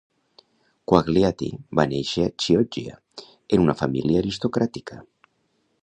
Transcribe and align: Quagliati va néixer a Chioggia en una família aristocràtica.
Quagliati 0.91 1.49
va 1.81 1.85
néixer 1.91 2.25
a 2.29 2.33
Chioggia 2.45 2.97
en 3.59 3.67
una 3.67 3.77
família 3.83 4.25
aristocràtica. 4.25 4.99